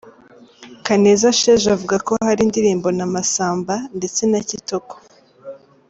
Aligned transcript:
Kaneza 0.85 1.27
Sheja 1.39 1.69
avuga 1.75 1.95
ko 2.07 2.11
hari 2.27 2.41
indirimbo 2.43 2.87
na 2.97 3.05
Masamba 3.13 3.75
ndetse 3.97 4.21
na 4.31 4.39
Kitoko. 4.49 4.95